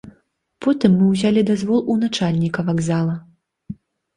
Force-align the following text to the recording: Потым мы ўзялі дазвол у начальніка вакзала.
Потым 0.65 0.95
мы 1.01 1.09
ўзялі 1.09 1.43
дазвол 1.51 1.79
у 1.97 1.99
начальніка 2.05 2.59
вакзала. 2.71 3.15